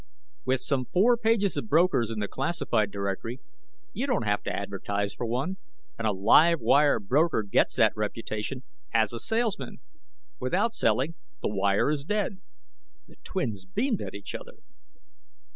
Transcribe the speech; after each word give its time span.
"With 0.45 0.59
some 0.61 0.85
four 0.85 1.15
pages 1.15 1.57
of 1.57 1.69
brokers 1.69 2.09
in 2.09 2.17
the 2.17 2.27
classified 2.27 2.89
directory, 2.89 3.39
you 3.93 4.07
don't 4.07 4.25
have 4.25 4.41
to 4.45 4.51
advertise 4.51 5.13
for 5.13 5.27
one. 5.27 5.57
And 5.99 6.07
a 6.07 6.11
live 6.11 6.59
wire 6.59 6.99
broker 6.99 7.43
gets 7.43 7.75
that 7.75 7.95
reputation 7.95 8.63
as 8.95 9.13
a 9.13 9.19
salesman. 9.19 9.77
Without 10.39 10.73
selling, 10.73 11.13
the 11.43 11.49
wire 11.49 11.91
is 11.91 12.03
dead." 12.03 12.41
The 13.07 13.17
twins 13.23 13.63
beamed 13.65 14.01
at 14.01 14.15
each 14.15 14.33
other. 14.33 14.55